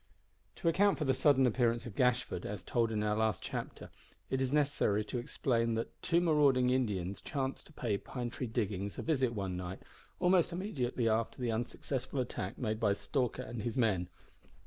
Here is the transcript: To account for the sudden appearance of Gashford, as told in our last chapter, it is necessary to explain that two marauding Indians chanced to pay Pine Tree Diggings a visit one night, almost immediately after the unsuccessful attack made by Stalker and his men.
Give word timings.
To 0.55 0.67
account 0.67 0.97
for 0.97 1.05
the 1.05 1.13
sudden 1.13 1.45
appearance 1.45 1.85
of 1.85 1.93
Gashford, 1.93 2.43
as 2.43 2.63
told 2.63 2.91
in 2.91 3.03
our 3.03 3.15
last 3.15 3.43
chapter, 3.43 3.91
it 4.31 4.41
is 4.41 4.51
necessary 4.51 5.05
to 5.05 5.19
explain 5.19 5.75
that 5.75 6.01
two 6.01 6.19
marauding 6.19 6.71
Indians 6.71 7.21
chanced 7.21 7.67
to 7.67 7.73
pay 7.73 7.99
Pine 7.99 8.31
Tree 8.31 8.47
Diggings 8.47 8.97
a 8.97 9.03
visit 9.03 9.35
one 9.35 9.55
night, 9.55 9.83
almost 10.19 10.51
immediately 10.51 11.07
after 11.07 11.39
the 11.39 11.51
unsuccessful 11.51 12.19
attack 12.19 12.57
made 12.57 12.79
by 12.79 12.93
Stalker 12.93 13.43
and 13.43 13.61
his 13.61 13.77
men. 13.77 14.09